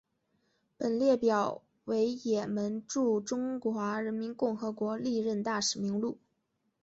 [0.79, 6.17] 本列表为也门驻中华人民共和国历任大使名录。